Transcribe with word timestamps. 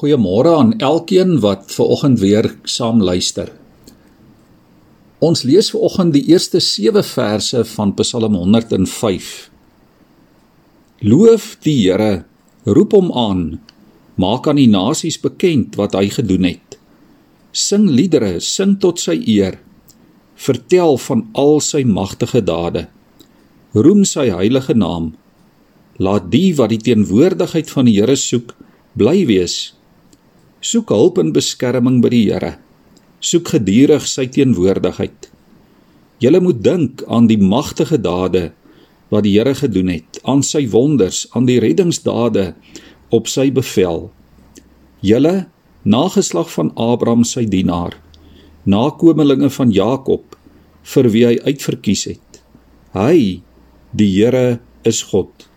Goeiemôre 0.00 0.54
aan 0.56 0.70
elkeen 0.80 1.42
wat 1.44 1.66
ver 1.76 1.90
oggend 1.92 2.22
weer 2.22 2.46
saam 2.64 3.02
luister. 3.04 3.50
Ons 5.20 5.42
lees 5.44 5.66
ver 5.74 5.82
oggend 5.84 6.14
die 6.14 6.22
eerste 6.32 6.56
7 6.64 7.02
verse 7.04 7.64
van 7.74 7.90
Psalm 7.98 8.38
105. 8.38 9.50
Loof 11.04 11.50
die 11.66 11.74
Here, 11.82 12.24
roep 12.64 12.96
hom 12.96 13.10
aan, 13.12 13.42
maak 14.16 14.48
aan 14.48 14.56
die 14.56 14.70
nasies 14.72 15.18
bekend 15.20 15.76
wat 15.76 15.92
hy 15.98 16.08
gedoen 16.08 16.46
het. 16.48 16.78
Sing 17.52 17.84
liedere, 17.90 18.38
sing 18.40 18.78
tot 18.80 19.02
sy 19.04 19.18
eer. 19.20 19.58
Vertel 20.32 20.96
van 20.96 21.26
al 21.36 21.60
sy 21.60 21.82
magtige 21.84 22.40
dade. 22.40 22.86
Roem 23.76 24.06
sy 24.08 24.30
heilige 24.32 24.72
naam. 24.72 25.12
Laat 26.00 26.32
die 26.32 26.54
wat 26.56 26.72
die 26.72 26.80
teenwoordigheid 26.88 27.68
van 27.68 27.84
die 27.84 27.98
Here 28.00 28.16
soek, 28.16 28.56
bly 28.96 29.26
wees 29.28 29.58
Soek 30.60 30.90
hulp 30.92 31.16
en 31.16 31.30
beskerming 31.32 32.02
by 32.04 32.08
die 32.12 32.26
Here. 32.28 32.58
Soek 33.24 33.48
gedurig 33.54 34.04
sy 34.04 34.26
teenwoordigheid. 34.28 35.30
Julle 36.20 36.40
moet 36.44 36.58
dink 36.60 37.00
aan 37.08 37.30
die 37.30 37.38
magtige 37.40 37.96
dade 37.96 38.50
wat 39.08 39.24
die 39.24 39.38
Here 39.38 39.54
gedoen 39.56 39.88
het, 39.88 40.18
aan 40.28 40.42
sy 40.44 40.66
wonders, 40.68 41.24
aan 41.32 41.46
die 41.48 41.56
reddingsdade 41.64 42.50
op 43.08 43.30
sy 43.32 43.48
bevel. 43.50 44.10
Julle 45.00 45.48
nageslag 45.88 46.50
van 46.52 46.74
Abraham 46.76 47.24
sy 47.24 47.46
dienaar, 47.48 47.96
nakommelinge 48.68 49.48
van 49.56 49.72
Jakob 49.72 50.36
vir 50.92 51.08
wie 51.14 51.24
hy 51.24 51.38
uitverkies 51.40 52.04
het. 52.10 52.42
Hy, 52.92 53.40
die 53.96 54.10
Here 54.12 54.60
is 54.84 55.00
God. 55.08 55.48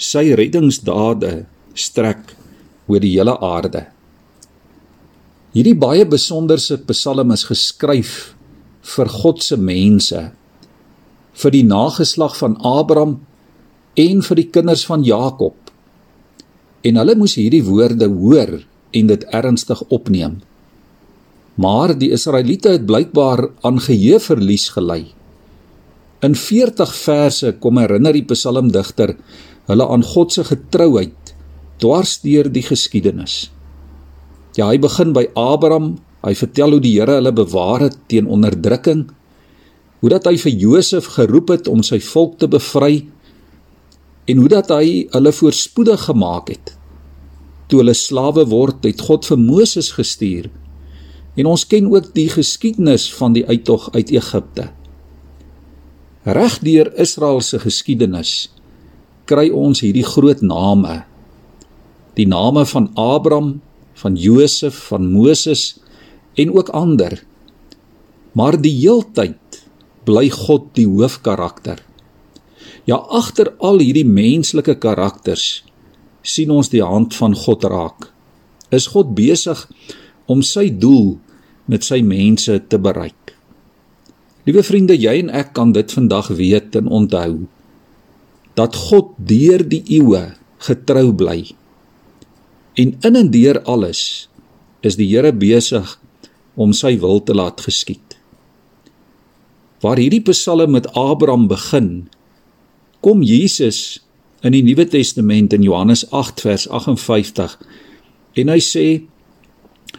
Sy 0.00 0.32
reddingsdade 0.32 1.44
strek 1.76 2.32
oor 2.88 3.04
die 3.04 3.12
hele 3.18 3.36
aarde. 3.44 3.84
Hierdie 5.56 5.78
baie 5.80 6.04
besonderse 6.04 6.76
Psalm 6.84 7.30
is 7.32 7.46
geskryf 7.48 8.10
vir 8.84 9.08
God 9.08 9.38
se 9.40 9.56
mense, 9.56 10.18
vir 11.32 11.54
die 11.54 11.62
nageslag 11.64 12.34
van 12.36 12.58
Abraham 12.60 13.14
en 13.96 14.20
vir 14.26 14.40
die 14.42 14.50
kinders 14.52 14.82
van 14.84 15.06
Jakob. 15.06 15.56
En 16.84 17.00
hulle 17.00 17.16
moes 17.16 17.38
hierdie 17.40 17.62
woorde 17.64 18.10
hoor 18.18 18.52
en 19.00 19.08
dit 19.08 19.24
ernstig 19.40 19.80
opneem. 19.88 20.42
Maar 21.56 21.96
die 21.96 22.12
Israeliete 22.12 22.76
het 22.76 22.84
blykbaar 22.84 23.46
aan 23.64 23.80
geheueverlies 23.80 24.68
gelei. 24.76 25.06
In 26.20 26.36
40 26.36 26.92
verse 27.00 27.56
kom 27.64 27.80
herinner 27.80 28.12
die 28.12 28.28
psalmdigter 28.28 29.16
hulle 29.72 29.88
aan 29.88 30.04
God 30.04 30.36
se 30.36 30.44
getrouheid 30.52 31.36
dwarsdeur 31.80 32.52
die 32.52 32.68
geskiedenis. 32.68 33.46
Ja, 34.56 34.70
hy 34.70 34.78
begin 34.80 35.12
by 35.12 35.26
Abraham. 35.36 35.98
Hy 36.24 36.32
vertel 36.34 36.76
hoe 36.76 36.82
die 36.82 36.94
Here 36.96 37.18
hulle 37.18 37.32
bewaar 37.36 37.84
het 37.84 37.98
teen 38.08 38.28
onderdrukking. 38.32 39.04
Hoe 40.00 40.10
dat 40.12 40.26
hy 40.28 40.36
vir 40.40 40.54
Josef 40.56 41.10
geroep 41.16 41.52
het 41.52 41.68
om 41.68 41.84
sy 41.84 42.00
volk 42.00 42.38
te 42.40 42.48
bevry 42.48 43.04
en 44.26 44.40
hoe 44.42 44.48
dat 44.50 44.72
hy 44.74 45.06
hulle 45.12 45.32
voorspoedig 45.32 46.08
gemaak 46.08 46.50
het. 46.50 46.72
Toe 47.70 47.82
hulle 47.82 47.94
slawe 47.94 48.46
word, 48.50 48.82
het 48.86 49.04
God 49.06 49.26
vir 49.28 49.38
Moses 49.38 49.92
gestuur. 49.94 50.48
En 51.38 51.50
ons 51.50 51.66
ken 51.68 51.86
ook 51.92 52.10
die 52.16 52.28
geskiedenis 52.32 53.06
van 53.14 53.36
die 53.36 53.44
uittog 53.46 53.90
uit 53.94 54.10
Egipte. 54.14 54.70
Regdeur 56.26 56.90
Israel 56.98 57.38
se 57.44 57.60
geskiedenis 57.62 58.48
kry 59.30 59.50
ons 59.54 59.82
hierdie 59.82 60.06
groot 60.06 60.42
name. 60.42 61.04
Die 62.18 62.26
name 62.26 62.64
van 62.66 62.88
Abraham, 62.98 63.60
van 64.02 64.16
Josef, 64.16 64.76
van 64.90 65.08
Moses 65.12 65.76
en 66.36 66.52
ook 66.52 66.68
ander. 66.76 67.22
Maar 68.36 68.58
die 68.60 68.74
heeltyd 68.76 69.62
bly 70.06 70.28
God 70.30 70.74
die 70.76 70.86
hoofkarakter. 70.86 71.80
Ja, 72.86 72.96
agter 72.96 73.54
al 73.58 73.80
hierdie 73.82 74.06
menslike 74.06 74.76
karakters 74.78 75.64
sien 76.26 76.52
ons 76.54 76.70
die 76.70 76.84
hand 76.84 77.14
van 77.18 77.34
God 77.34 77.64
raak. 77.66 78.10
Is 78.74 78.90
God 78.92 79.14
besig 79.16 79.64
om 80.30 80.42
sy 80.42 80.68
doel 80.70 81.16
met 81.70 81.86
sy 81.86 82.02
mense 82.02 82.58
te 82.70 82.78
bereik? 82.78 83.34
Liewe 84.46 84.62
vriende, 84.62 84.94
jy 84.94 85.16
en 85.24 85.30
ek 85.34 85.54
kan 85.58 85.72
dit 85.74 85.90
vandag 85.90 86.30
weet 86.38 86.76
en 86.78 86.90
onthou 87.00 87.46
dat 88.56 88.76
God 88.88 89.10
deur 89.18 89.64
die 89.68 89.82
eeue 89.98 90.22
getrou 90.64 91.10
bly 91.12 91.40
En 92.76 92.92
in 93.00 93.16
en 93.16 93.30
deur 93.32 93.62
alles 93.64 94.28
is 94.84 94.98
die 95.00 95.08
Here 95.08 95.32
besig 95.32 95.96
om 96.60 96.74
sy 96.76 96.98
wil 97.00 97.22
te 97.24 97.32
laat 97.36 97.62
geskied. 97.64 98.16
Waar 99.80 100.00
hierdie 100.00 100.20
Psalm 100.28 100.74
met 100.76 100.88
Abraham 100.92 101.46
begin, 101.48 102.08
kom 103.00 103.22
Jesus 103.24 104.02
in 104.44 104.52
die 104.52 104.64
Nuwe 104.64 104.84
Testament 104.88 105.56
in 105.56 105.64
Johannes 105.64 106.04
8 106.12 106.42
vers 106.44 106.66
58 106.68 107.56
en 108.36 108.52
hy 108.52 108.58
sê 108.60 108.86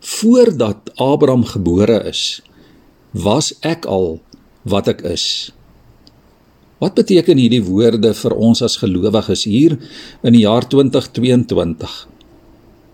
voordat 0.00 0.92
Abraham 1.02 1.42
gebore 1.50 1.98
is, 2.08 2.38
was 3.10 3.50
ek 3.66 3.88
al 3.90 4.20
wat 4.62 4.90
ek 4.92 5.02
is. 5.10 5.26
Wat 6.80 6.94
beteken 6.96 7.40
hierdie 7.40 7.64
woorde 7.66 8.14
vir 8.16 8.38
ons 8.38 8.62
as 8.64 8.78
gelowiges 8.80 9.44
hier 9.50 9.74
in 10.22 10.38
die 10.38 10.46
jaar 10.46 10.64
2022? 10.70 11.98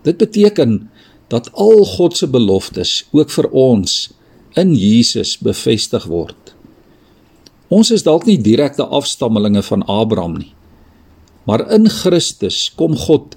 Dit 0.07 0.19
beteken 0.21 0.85
dat 1.27 1.51
al 1.53 1.83
God 1.85 2.15
se 2.17 2.27
beloftes 2.31 3.01
ook 3.11 3.31
vir 3.33 3.49
ons 3.51 3.97
in 4.55 4.71
Jesus 4.75 5.35
bevestig 5.43 6.07
word. 6.07 6.53
Ons 7.67 7.91
is 7.91 8.05
dalk 8.07 8.23
nie 8.29 8.39
direkte 8.39 8.85
afstammelinge 8.87 9.61
van 9.67 9.83
Abraham 9.91 10.37
nie. 10.39 10.53
Maar 11.47 11.65
in 11.75 11.89
Christus 11.91 12.69
kom 12.79 12.95
God 12.95 13.35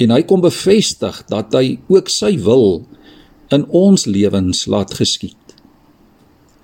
en 0.00 0.14
hy 0.14 0.22
kom 0.26 0.42
bevestig 0.42 1.24
dat 1.30 1.54
hy 1.54 1.80
ook 1.90 2.08
sy 2.10 2.36
wil 2.46 2.84
in 3.54 3.66
ons 3.74 4.06
lewens 4.06 4.64
laat 4.70 4.94
geskied. 4.94 5.36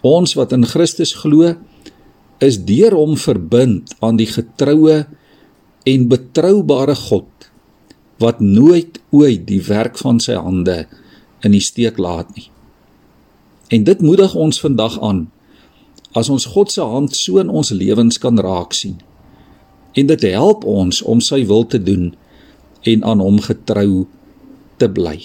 Ons 0.07 0.37
wat 0.39 0.55
in 0.55 0.67
Christus 0.67 1.17
glo, 1.19 1.57
is 2.39 2.61
deur 2.69 2.95
hom 2.95 3.17
verbind 3.19 3.97
aan 4.05 4.19
die 4.21 4.29
getroue 4.31 5.03
en 5.89 6.09
betroubare 6.11 6.95
God 7.09 7.51
wat 8.23 8.41
nooit 8.41 9.01
ooit 9.11 9.47
die 9.49 9.63
werk 9.67 9.99
van 9.99 10.21
sy 10.21 10.37
hande 10.41 10.85
in 11.45 11.53
die 11.53 11.65
steek 11.65 11.99
laat 12.01 12.31
nie. 12.37 12.49
En 13.69 13.85
dit 13.85 14.01
moedig 14.01 14.35
ons 14.35 14.61
vandag 14.61 14.99
aan 15.03 15.27
as 16.17 16.31
ons 16.33 16.49
God 16.55 16.73
se 16.73 16.81
hand 16.81 17.17
so 17.17 17.41
in 17.43 17.51
ons 17.53 17.75
lewens 17.77 18.17
kan 18.19 18.39
raak 18.41 18.73
sien. 18.73 18.97
En 19.93 20.09
dit 20.09 20.23
help 20.33 20.65
ons 20.65 21.03
om 21.03 21.21
sy 21.21 21.43
wil 21.49 21.67
te 21.69 21.81
doen 21.83 22.15
en 22.89 23.05
aan 23.05 23.21
hom 23.21 23.41
getrou 23.45 24.07
te 24.81 24.89
bly. 24.89 25.19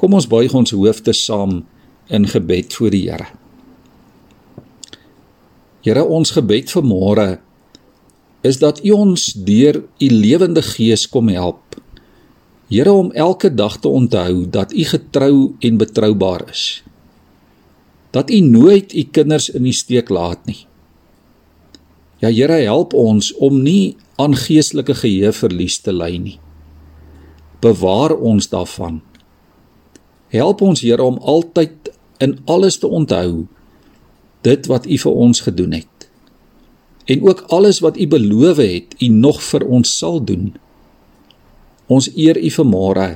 Kom 0.00 0.16
ons 0.16 0.28
buig 0.28 0.54
ons 0.54 0.72
hoofde 0.76 1.12
saam 1.16 1.64
in 2.12 2.28
gebed 2.28 2.72
voor 2.76 2.92
die 2.92 3.04
Here. 3.10 3.28
Here, 5.86 6.04
ons 6.04 6.32
gebed 6.34 6.72
vir 6.72 6.84
môre 6.84 7.28
is 8.46 8.60
dat 8.62 8.80
U 8.84 8.92
ons 8.94 9.32
deur 9.46 9.82
U 9.82 10.08
lewende 10.12 10.62
Gees 10.62 11.06
kom 11.10 11.28
help 11.32 11.65
Here 12.66 12.92
om 12.92 13.12
elke 13.14 13.54
dag 13.54 13.78
te 13.78 13.88
onthou 13.88 14.48
dat 14.50 14.72
U 14.74 14.84
getrou 14.84 15.54
en 15.60 15.76
betroubaar 15.76 16.48
is. 16.50 16.82
Dat 18.10 18.30
U 18.30 18.40
nooit 18.40 18.94
U 18.94 19.02
kinders 19.02 19.48
in 19.48 19.62
die 19.62 19.76
steek 19.76 20.08
laat 20.10 20.42
nie. 20.46 20.66
Ja 22.18 22.32
Here, 22.32 22.58
help 22.66 22.94
ons 22.94 23.30
om 23.34 23.62
nie 23.62 23.96
aan 24.18 24.34
geestelike 24.34 24.96
geheueverlies 24.98 25.78
te 25.84 25.94
ly 25.94 26.16
nie. 26.18 26.38
Bewaar 27.62 28.16
ons 28.16 28.48
daarvan. 28.50 28.98
Help 30.34 30.60
ons 30.60 30.82
Here 30.82 31.02
om 31.02 31.20
altyd 31.22 31.92
in 32.18 32.38
alles 32.50 32.80
te 32.82 32.88
onthou 32.88 33.46
dit 34.42 34.66
wat 34.66 34.86
U 34.86 34.98
vir 34.98 35.12
ons 35.12 35.40
gedoen 35.40 35.78
het. 35.78 36.08
En 37.06 37.22
ook 37.22 37.46
alles 37.54 37.78
wat 37.78 37.98
U 37.98 38.06
beloof 38.10 38.58
het, 38.58 38.94
U 38.98 39.08
nog 39.08 39.42
vir 39.42 39.66
ons 39.66 39.98
sal 39.98 40.18
doen. 40.24 40.56
Ons 41.86 42.10
eer 42.18 42.38
U 42.38 42.50
vanmôre 42.50 43.08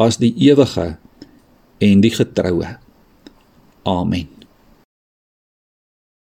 as 0.00 0.18
die 0.18 0.32
ewige 0.48 0.96
en 1.78 2.02
die 2.02 2.12
getroue. 2.14 2.76
Amen. 3.86 4.39